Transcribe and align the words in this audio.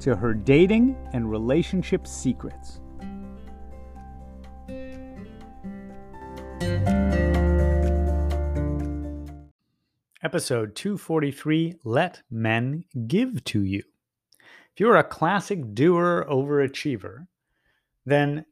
to 0.00 0.16
her 0.16 0.34
dating 0.34 0.96
and 1.12 1.30
relationship 1.30 2.06
secrets. 2.06 2.80
Episode 10.22 10.74
243 10.76 11.76
Let 11.84 12.22
Men 12.30 12.84
Give 13.06 13.42
to 13.44 13.62
You. 13.62 13.82
If 14.72 14.80
you're 14.80 14.96
a 14.96 15.04
classic 15.04 15.74
doer 15.74 16.26
overachiever, 16.30 17.26
then 18.06 18.44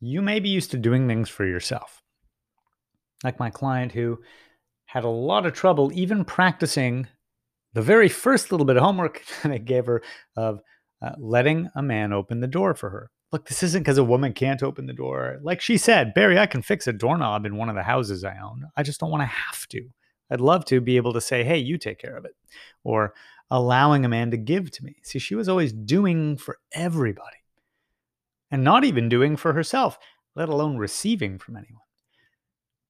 you 0.00 0.22
may 0.22 0.40
be 0.40 0.48
used 0.48 0.70
to 0.70 0.78
doing 0.78 1.06
things 1.06 1.28
for 1.28 1.44
yourself. 1.44 2.02
Like 3.22 3.38
my 3.38 3.50
client 3.50 3.92
who 3.92 4.20
had 4.86 5.04
a 5.04 5.08
lot 5.08 5.44
of 5.44 5.52
trouble 5.52 5.90
even 5.92 6.24
practicing 6.24 7.08
the 7.74 7.82
very 7.82 8.08
first 8.08 8.50
little 8.50 8.64
bit 8.64 8.76
of 8.76 8.82
homework 8.82 9.22
that 9.42 9.52
I 9.52 9.58
gave 9.58 9.86
her 9.86 10.02
of 10.36 10.60
uh, 11.00 11.12
letting 11.18 11.68
a 11.74 11.82
man 11.82 12.12
open 12.12 12.40
the 12.40 12.46
door 12.46 12.74
for 12.74 12.90
her. 12.90 13.10
Look, 13.30 13.46
this 13.46 13.62
isn't 13.62 13.82
because 13.82 13.98
a 13.98 14.04
woman 14.04 14.32
can't 14.32 14.62
open 14.62 14.86
the 14.86 14.92
door. 14.92 15.38
Like 15.42 15.60
she 15.60 15.76
said, 15.76 16.14
Barry, 16.14 16.38
I 16.38 16.46
can 16.46 16.62
fix 16.62 16.86
a 16.86 16.92
doorknob 16.92 17.44
in 17.44 17.56
one 17.56 17.68
of 17.68 17.74
the 17.74 17.82
houses 17.82 18.24
I 18.24 18.38
own. 18.38 18.64
I 18.76 18.82
just 18.82 19.00
don't 19.00 19.10
want 19.10 19.22
to 19.22 19.26
have 19.26 19.68
to. 19.68 19.88
I'd 20.30 20.40
love 20.40 20.64
to 20.66 20.80
be 20.80 20.96
able 20.96 21.12
to 21.12 21.20
say, 21.20 21.44
hey, 21.44 21.58
you 21.58 21.78
take 21.78 21.98
care 21.98 22.16
of 22.16 22.24
it, 22.24 22.34
or 22.84 23.14
allowing 23.50 24.04
a 24.04 24.08
man 24.08 24.30
to 24.30 24.36
give 24.36 24.70
to 24.72 24.84
me. 24.84 24.96
See, 25.02 25.18
she 25.18 25.34
was 25.34 25.48
always 25.48 25.72
doing 25.72 26.36
for 26.36 26.58
everybody 26.72 27.38
and 28.50 28.64
not 28.64 28.84
even 28.84 29.08
doing 29.08 29.36
for 29.36 29.52
herself, 29.52 29.98
let 30.34 30.48
alone 30.48 30.76
receiving 30.76 31.38
from 31.38 31.56
anyone. 31.56 31.82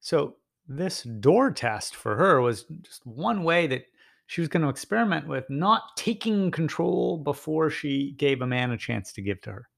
So, 0.00 0.36
this 0.66 1.02
door 1.02 1.50
test 1.50 1.96
for 1.96 2.16
her 2.16 2.40
was 2.40 2.64
just 2.82 3.04
one 3.04 3.42
way 3.42 3.66
that 3.66 3.82
she 4.30 4.40
was 4.40 4.46
going 4.46 4.62
to 4.62 4.68
experiment 4.68 5.26
with 5.26 5.50
not 5.50 5.96
taking 5.96 6.52
control 6.52 7.18
before 7.18 7.68
she 7.68 8.12
gave 8.12 8.42
a 8.42 8.46
man 8.46 8.70
a 8.70 8.76
chance 8.76 9.12
to 9.12 9.20
give 9.20 9.40
to 9.40 9.50
her. 9.50 9.68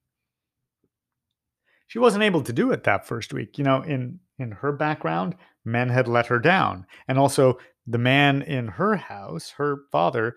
She 1.86 1.98
wasn't 1.98 2.24
able 2.24 2.42
to 2.42 2.52
do 2.52 2.70
it 2.70 2.84
that 2.84 3.06
first 3.06 3.32
week. 3.32 3.56
You 3.56 3.64
know, 3.64 3.80
in 3.80 4.20
in 4.38 4.50
her 4.50 4.72
background, 4.72 5.36
men 5.64 5.88
had 5.88 6.06
let 6.06 6.26
her 6.26 6.38
down. 6.38 6.84
And 7.08 7.18
also, 7.18 7.60
the 7.86 7.96
man 7.96 8.42
in 8.42 8.68
her 8.68 8.94
house, 8.94 9.48
her 9.56 9.84
father, 9.90 10.36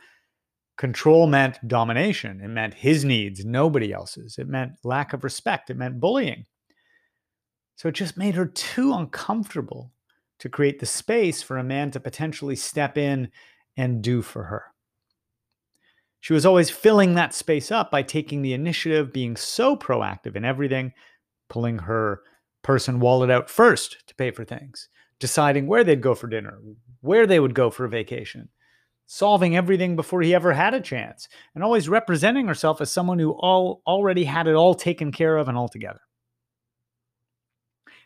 control 0.78 1.28
meant 1.28 1.60
domination. 1.68 2.40
It 2.40 2.48
meant 2.48 2.74
his 2.74 3.04
needs, 3.04 3.44
nobody 3.44 3.92
else's. 3.92 4.38
It 4.38 4.48
meant 4.48 4.78
lack 4.86 5.12
of 5.12 5.26
respect. 5.26 5.70
It 5.70 5.76
meant 5.76 6.00
bullying. 6.00 6.46
So 7.76 7.90
it 7.90 7.96
just 7.96 8.16
made 8.16 8.36
her 8.36 8.46
too 8.46 8.94
uncomfortable 8.94 9.92
to 10.40 10.48
create 10.48 10.80
the 10.80 10.86
space 10.86 11.42
for 11.42 11.58
a 11.58 11.64
man 11.66 11.92
to 11.92 12.00
potentially 12.00 12.56
step 12.56 12.98
in 12.98 13.30
and 13.78 14.02
do 14.02 14.22
for 14.22 14.44
her. 14.46 14.66
She 16.20 16.34
was 16.34 16.46
always 16.46 16.72
filling 16.72 17.14
that 17.14 17.36
space 17.36 17.72
up 17.72 17.92
by 17.92 18.02
taking 18.02 18.42
the 18.42 18.54
initiative, 18.54 19.14
being 19.14 19.36
so 19.36 19.76
proactive 19.76 20.36
in 20.36 20.44
everything, 20.44 20.92
pulling 21.50 21.78
her 21.80 22.22
person 22.64 23.00
wallet 23.00 23.30
out 23.30 23.48
first 23.48 24.08
to 24.08 24.16
pay 24.16 24.32
for 24.32 24.44
things, 24.44 24.90
deciding 25.20 25.68
where 25.68 25.84
they'd 25.84 26.02
go 26.02 26.16
for 26.16 26.28
dinner, 26.28 26.60
where 27.02 27.28
they 27.28 27.40
would 27.40 27.54
go 27.54 27.70
for 27.70 27.86
a 27.86 27.90
vacation, 27.90 28.50
solving 29.06 29.56
everything 29.56 29.96
before 29.96 30.24
he 30.24 30.34
ever 30.34 30.52
had 30.52 30.74
a 30.74 30.82
chance, 30.82 31.30
and 31.54 31.64
always 31.64 31.88
representing 31.88 32.48
herself 32.48 32.82
as 32.82 32.92
someone 32.92 33.20
who 33.20 33.32
all 33.34 33.84
already 33.86 34.24
had 34.24 34.48
it 34.48 34.56
all 34.56 34.74
taken 34.74 35.12
care 35.12 35.38
of 35.38 35.48
and 35.48 35.56
all 35.56 35.70
together. 35.70 36.02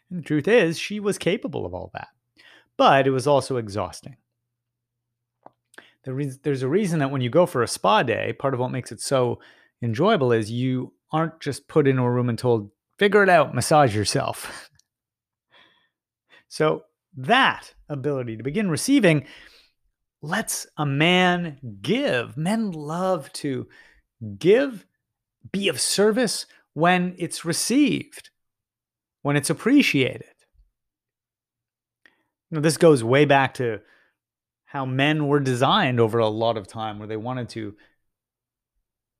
And 0.09 0.19
the 0.19 0.23
truth 0.23 0.49
is, 0.49 0.77
she 0.77 0.99
was 0.99 1.17
capable 1.17 1.65
of 1.65 1.73
all 1.73 1.89
that, 1.93 2.09
but 2.75 3.07
it 3.07 3.11
was 3.11 3.27
also 3.27 3.55
exhausting. 3.55 4.17
There's 6.03 6.63
a 6.63 6.67
reason 6.67 6.99
that 6.99 7.11
when 7.11 7.21
you 7.21 7.29
go 7.29 7.45
for 7.45 7.61
a 7.61 7.67
spa 7.67 8.03
day, 8.03 8.33
part 8.33 8.53
of 8.53 8.59
what 8.59 8.71
makes 8.71 8.91
it 8.91 9.01
so 9.01 9.39
enjoyable 9.81 10.31
is 10.31 10.51
you 10.51 10.93
aren't 11.11 11.39
just 11.39 11.67
put 11.67 11.87
into 11.87 12.01
a 12.03 12.11
room 12.11 12.29
and 12.29 12.37
told, 12.37 12.71
Figure 12.97 13.23
it 13.23 13.29
out, 13.29 13.55
massage 13.55 13.95
yourself. 13.95 14.69
so, 16.47 16.83
that 17.15 17.73
ability 17.87 18.37
to 18.37 18.43
begin 18.43 18.69
receiving 18.69 19.25
lets 20.21 20.67
a 20.77 20.85
man 20.85 21.57
give. 21.81 22.37
Men 22.37 22.71
love 22.71 23.31
to 23.33 23.67
give, 24.37 24.85
be 25.51 25.69
of 25.69 25.79
service 25.79 26.45
when 26.73 27.15
it's 27.17 27.45
received, 27.45 28.29
when 29.21 29.35
it's 29.35 29.49
appreciated. 29.49 30.27
Now, 32.51 32.61
this 32.61 32.77
goes 32.77 33.03
way 33.03 33.25
back 33.25 33.53
to 33.55 33.79
how 34.69 34.85
men 34.85 35.27
were 35.27 35.39
designed 35.39 35.99
over 35.99 36.19
a 36.19 36.27
lot 36.27 36.55
of 36.55 36.67
time, 36.67 36.99
where 36.99 37.07
they 37.07 37.17
wanted 37.17 37.49
to 37.49 37.75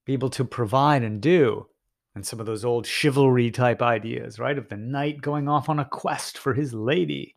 be 0.06 0.12
able 0.12 0.30
to 0.30 0.44
provide 0.44 1.02
and 1.02 1.20
do 1.20 1.66
and 2.14 2.24
some 2.24 2.38
of 2.38 2.46
those 2.46 2.64
old 2.64 2.86
chivalry 2.86 3.50
type 3.50 3.82
ideas, 3.82 4.38
right? 4.38 4.56
Of 4.56 4.68
the 4.68 4.76
knight 4.76 5.20
going 5.20 5.48
off 5.48 5.68
on 5.68 5.80
a 5.80 5.84
quest 5.84 6.38
for 6.38 6.54
his 6.54 6.72
lady. 6.72 7.34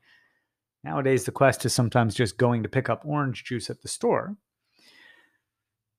Nowadays, 0.83 1.23
the 1.23 1.31
quest 1.31 1.65
is 1.65 1.73
sometimes 1.73 2.13
just 2.13 2.37
going 2.37 2.61
to 2.61 2.69
pick 2.69 2.87
up 2.87 3.01
orange 3.03 3.45
juice 3.45 3.71
at 3.71 3.81
the 3.81 3.87
store. 3.87 4.37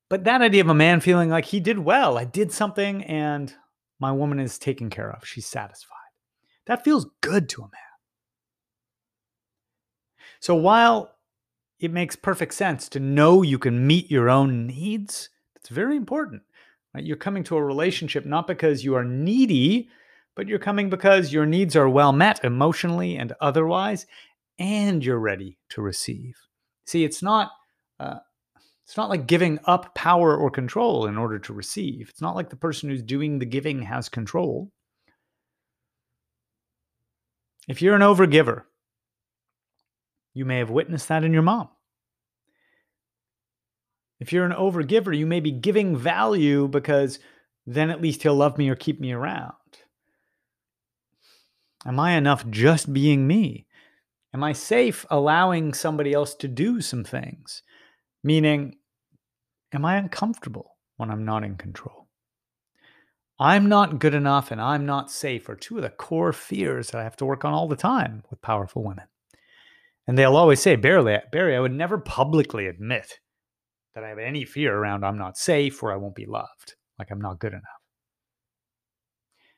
But 0.09 0.23
that 0.23 0.41
idea 0.41 0.63
of 0.63 0.69
a 0.69 0.75
man 0.75 1.01
feeling 1.01 1.31
like 1.31 1.47
he 1.47 1.59
did 1.59 1.81
well, 1.81 2.17
I 2.17 2.25
did 2.25 2.53
something 2.53 3.03
and 3.05 3.53
my 3.99 4.13
woman 4.13 4.39
is 4.39 4.57
taken 4.57 4.89
care 4.89 5.11
of, 5.11 5.27
she's 5.27 5.47
satisfied. 5.47 5.99
That 6.67 6.85
feels 6.85 7.09
good 7.23 7.49
to 7.51 7.63
a 7.63 7.65
man. 7.65 7.81
So 10.39 10.55
while 10.55 11.14
it 11.85 11.93
makes 11.93 12.17
perfect 12.17 12.55
sense 12.55 12.89
to 12.91 13.01
know 13.01 13.43
you 13.43 13.59
can 13.59 13.87
meet 13.87 14.11
your 14.11 14.29
own 14.29 14.67
needs, 14.67 15.29
it's 15.57 15.69
very 15.69 15.97
important 15.97 16.43
Right? 16.95 17.05
You're 17.05 17.17
coming 17.17 17.43
to 17.45 17.57
a 17.57 17.65
relationship 17.65 18.25
not 18.25 18.47
because 18.47 18.85
you 18.85 18.95
are 18.95 19.05
needy, 19.05 19.89
but 20.37 20.47
you're 20.47 20.59
coming 20.59 20.89
because 20.89 21.33
your 21.33 21.45
needs 21.45 21.75
are 21.75 21.89
well 21.89 22.13
met 22.13 22.45
emotionally 22.45 23.17
and 23.17 23.33
otherwise, 23.41 24.07
and 24.59 25.05
you're 25.05 25.19
ready 25.19 25.59
to 25.71 25.83
receive. 25.83 26.37
See, 26.87 27.05
it's 27.05 27.23
not. 27.23 27.51
Uh, 27.99 28.19
it's 28.85 28.99
not 28.99 29.09
like 29.09 29.27
giving 29.27 29.59
up 29.65 29.95
power 29.95 30.37
or 30.37 30.51
control 30.51 31.07
in 31.07 31.17
order 31.17 31.39
to 31.39 31.55
receive. 31.55 32.11
It's 32.11 32.21
not 32.21 32.37
like 32.37 32.51
the 32.51 32.57
person 32.57 32.91
who's 32.91 33.03
doing 33.03 33.39
the 33.39 33.47
giving 33.47 33.81
has 33.83 34.11
control. 34.11 34.71
If 37.67 37.81
you're 37.81 37.95
an 37.95 38.03
overgiver, 38.03 38.65
you 40.35 40.45
may 40.45 40.59
have 40.59 40.69
witnessed 40.69 41.09
that 41.09 41.25
in 41.25 41.33
your 41.33 41.41
mom. 41.41 41.71
If 44.21 44.33
you're 44.33 44.45
an 44.45 44.53
overgiver, 44.53 45.17
you 45.17 45.27
may 45.27 45.41
be 45.41 45.51
giving 45.51 45.97
value 45.97 46.69
because 46.69 47.19
then 47.67 47.91
at 47.91 48.01
least 48.01 48.23
he'll 48.23 48.35
love 48.35 48.59
me 48.59 48.69
or 48.69 48.77
keep 48.77 49.01
me 49.01 49.13
around. 49.13 49.53
Am 51.87 52.01
I 52.01 52.13
enough 52.13 52.49
just 52.49 52.93
being 52.93 53.27
me? 53.27 53.67
Am 54.33 54.43
I 54.43 54.53
safe 54.53 55.05
allowing 55.11 55.75
somebody 55.75 56.13
else 56.13 56.35
to 56.37 56.49
do 56.49 56.81
some 56.81 57.05
things? 57.05 57.63
Meaning, 58.23 58.77
am 59.73 59.85
I 59.85 59.97
uncomfortable 59.97 60.77
when 60.97 61.11
I'm 61.11 61.25
not 61.25 61.45
in 61.45 61.57
control? 61.57 62.09
I'm 63.39 63.69
not 63.69 63.99
good 63.99 64.15
enough 64.15 64.51
and 64.51 64.61
I'm 64.61 64.87
not 64.87 65.11
safe 65.11 65.49
are 65.49 65.57
two 65.57 65.77
of 65.77 65.83
the 65.83 65.91
core 65.91 66.33
fears 66.33 66.91
that 66.91 67.01
I 67.01 67.05
have 67.05 67.17
to 67.17 67.27
work 67.27 67.45
on 67.45 67.53
all 67.53 67.69
the 67.69 67.77
time 67.77 68.23
with 68.31 68.41
powerful 68.41 68.83
women. 68.83 69.07
And 70.07 70.17
they'll 70.17 70.37
always 70.37 70.61
say, 70.61 70.77
Barry, 70.77 71.21
Barry, 71.33 71.57
I 71.57 71.61
would 71.61 71.73
never 71.73 71.99
publicly 71.99 72.67
admit 72.67 73.19
that 73.95 74.05
I 74.05 74.09
have 74.09 74.19
any 74.19 74.45
fear 74.45 74.77
around 74.77 75.05
I'm 75.05 75.19
not 75.19 75.37
safe 75.37 75.83
or 75.83 75.93
I 75.93 75.97
won't 75.97 76.15
be 76.15 76.27
loved, 76.27 76.75
like 76.99 77.11
I'm 77.11 77.21
not 77.21 77.39
good 77.39 77.53
enough. 77.53 77.63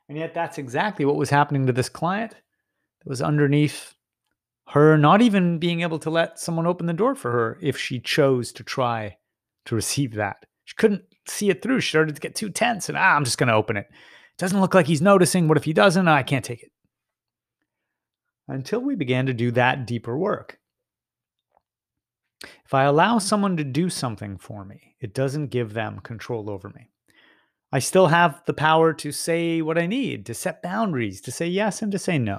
And 0.09 0.17
yet, 0.17 0.35
that's 0.35 0.59
exactly 0.59 1.05
what 1.05 1.17
was 1.17 1.31
happening 1.31 1.67
to 1.67 1.73
this 1.73 1.89
client 1.89 2.33
that 2.33 3.09
was 3.09 3.21
underneath 3.21 3.95
her 4.69 4.97
not 4.97 5.23
even 5.23 5.59
being 5.59 5.83
able 5.83 5.99
to 6.01 6.11
let 6.11 6.39
someone 6.39 6.67
open 6.67 6.87
the 6.87 6.93
door 6.93 7.15
for 7.15 7.31
her 7.31 7.59
if 7.63 7.77
she 7.77 8.01
chose 8.01 8.53
to 8.53 8.65
try 8.65 9.17
to 9.65 9.75
receive 9.75 10.15
that. 10.15 10.45
She 10.65 10.75
couldn't 10.77 11.03
see 11.29 11.51
it 11.51 11.63
through. 11.63 11.81
She 11.81 11.91
started 11.91 12.15
to 12.15 12.21
get 12.21 12.35
too 12.35 12.51
tense 12.51 12.89
and, 12.89 12.99
ah, 12.99 13.15
I'm 13.15 13.25
just 13.25 13.39
going 13.39 13.49
to 13.49 13.55
open 13.55 13.77
it. 13.77 13.87
It 13.91 14.39
doesn't 14.39 14.61
look 14.61 14.75
like 14.75 14.87
he's 14.87 15.03
noticing. 15.03 15.49
What 15.49 15.57
if 15.57 15.65
he 15.65 15.73
doesn't? 15.73 16.09
I 16.09 16.23
can't 16.23 16.45
take 16.45 16.63
it. 16.63 16.73
Until 18.49 18.81
we 18.81 18.95
began 18.95 19.27
to 19.27 19.35
do 19.35 19.51
that 19.53 19.87
deeper 19.87 20.17
work. 20.17 20.59
If 22.43 22.75
I 22.75 22.85
allow 22.85 23.17
mm-hmm. 23.17 23.27
someone 23.27 23.57
to 23.57 23.65
do 23.65 23.89
something 23.89 24.39
for 24.39 24.65
me, 24.65 24.97
it 25.01 25.15
doesn't 25.15 25.49
give 25.49 25.73
them 25.73 26.01
control 26.01 26.51
over 26.51 26.69
me. 26.71 26.91
I 27.73 27.79
still 27.79 28.07
have 28.07 28.43
the 28.47 28.55
power 28.55 28.93
to 28.95 29.13
say 29.13 29.61
what 29.61 29.79
I 29.79 29.87
need, 29.87 30.27
to 30.27 30.35
set 30.35 30.63
boundaries, 30.63 31.21
to 31.23 31.33
say 31.33 31.47
yes 31.47 31.83
and 31.83 31.91
to 31.93 31.99
say 31.99 32.19
no. 32.19 32.39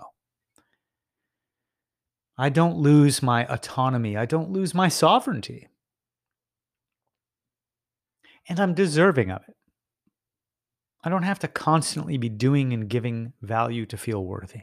I 2.38 2.50
don't 2.50 2.78
lose 2.78 3.24
my 3.24 3.46
autonomy. 3.48 4.16
I 4.16 4.26
don't 4.26 4.52
lose 4.52 4.74
my 4.74 4.88
sovereignty. 4.88 5.68
And 8.48 8.60
I'm 8.60 8.74
deserving 8.74 9.32
of 9.32 9.42
it. 9.48 9.56
I 11.04 11.10
don't 11.10 11.24
have 11.24 11.40
to 11.40 11.48
constantly 11.48 12.18
be 12.18 12.30
doing 12.30 12.74
and 12.74 12.88
giving 12.90 13.34
value 13.42 13.86
to 13.88 13.98
feel 13.98 14.24
worthy. 14.24 14.62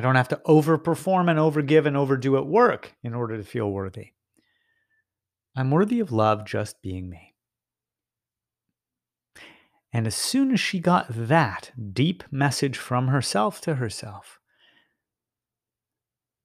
I 0.00 0.02
don't 0.02 0.14
have 0.14 0.28
to 0.28 0.40
overperform 0.46 1.28
and 1.28 1.38
overgive 1.38 1.84
and 1.84 1.94
overdo 1.94 2.38
at 2.38 2.46
work 2.46 2.94
in 3.02 3.12
order 3.12 3.36
to 3.36 3.44
feel 3.44 3.70
worthy. 3.70 4.12
I'm 5.54 5.70
worthy 5.70 6.00
of 6.00 6.10
love 6.10 6.46
just 6.46 6.80
being 6.80 7.10
me. 7.10 7.34
And 9.92 10.06
as 10.06 10.14
soon 10.14 10.52
as 10.52 10.58
she 10.58 10.80
got 10.80 11.04
that 11.10 11.72
deep 11.92 12.24
message 12.30 12.78
from 12.78 13.08
herself 13.08 13.60
to 13.60 13.74
herself, 13.74 14.40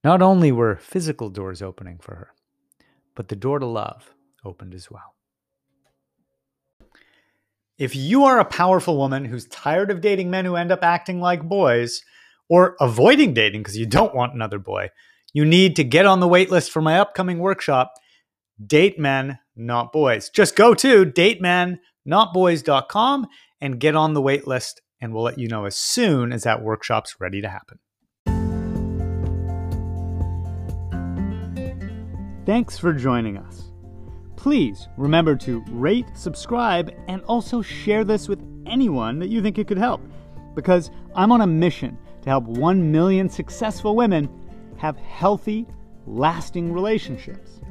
not 0.04 0.22
only 0.22 0.52
were 0.52 0.76
physical 0.76 1.30
doors 1.30 1.62
opening 1.62 2.00
for 2.00 2.16
her, 2.16 2.32
but 3.16 3.30
the 3.30 3.38
door 3.38 3.60
to 3.60 3.66
love 3.66 4.14
opened 4.44 4.74
as 4.74 4.92
well. 4.92 5.16
If 7.78 7.96
you 7.96 8.26
are 8.26 8.38
a 8.38 8.44
powerful 8.44 8.98
woman 8.98 9.24
who's 9.24 9.46
tired 9.46 9.92
of 9.92 10.02
dating 10.02 10.30
men 10.30 10.44
who 10.44 10.58
end 10.58 10.74
up 10.74 10.84
acting 10.84 11.22
like 11.22 11.48
boys, 11.48 12.04
or 12.50 12.76
avoiding 12.80 13.34
dating 13.34 13.62
because 13.62 13.78
you 13.78 13.86
don't 13.86 14.16
want 14.16 14.34
another 14.34 14.60
boy, 14.60 14.90
you 15.34 15.46
need 15.46 15.76
to 15.76 15.84
get 15.84 16.06
on 16.06 16.20
the 16.20 16.28
wait 16.28 16.52
list 16.52 16.72
for 16.72 16.82
my 16.82 17.00
upcoming 17.00 17.40
workshop, 17.40 17.94
Date 18.66 18.98
Men, 18.98 19.40
Not 19.56 19.92
Boys. 19.92 20.30
Just 20.30 20.56
go 20.56 20.74
to 20.76 21.06
datemen.notboys.com 21.06 23.28
and 23.62 23.80
get 23.80 23.96
on 23.96 24.14
the 24.14 24.22
wait 24.22 24.48
list, 24.48 24.82
and 25.02 25.14
we'll 25.14 25.24
let 25.24 25.38
you 25.38 25.48
know 25.48 25.66
as 25.66 25.76
soon 25.76 26.32
as 26.32 26.44
that 26.44 26.62
workshop's 26.62 27.20
ready 27.20 27.42
to 27.42 27.50
happen. 27.50 27.80
Thanks 32.46 32.78
for 32.78 32.94
joining 32.94 33.38
us. 33.38 33.72
Please 34.36 34.88
remember 34.98 35.36
to 35.38 35.64
rate, 35.70 36.06
subscribe, 36.14 36.94
and 37.08 37.24
also 37.24 37.64
share 37.64 38.04
this 38.04 38.30
with 38.30 38.40
anyone 38.68 39.18
that 39.20 39.30
you 39.30 39.42
think 39.42 39.58
it 39.58 39.68
could 39.68 39.80
help 39.80 40.02
because 40.54 40.92
I'm 41.16 41.32
on 41.32 41.42
a 41.42 41.48
mission 41.48 41.98
to 42.26 42.32
help 42.32 42.44
1 42.46 42.92
million 42.92 43.30
successful 43.30 43.96
women 43.96 44.28
have 44.78 44.98
healthy, 44.98 45.66
lasting 46.08 46.74
relationships. 46.74 47.62